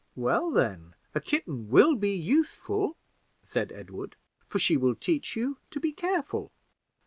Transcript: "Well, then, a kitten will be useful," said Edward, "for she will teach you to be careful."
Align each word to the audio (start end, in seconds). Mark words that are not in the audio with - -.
"Well, 0.15 0.49
then, 0.49 0.95
a 1.13 1.21
kitten 1.21 1.69
will 1.69 1.93
be 1.95 2.11
useful," 2.15 2.97
said 3.43 3.71
Edward, 3.71 4.15
"for 4.47 4.57
she 4.57 4.75
will 4.75 4.95
teach 4.95 5.35
you 5.35 5.57
to 5.69 5.79
be 5.79 5.91
careful." 5.91 6.51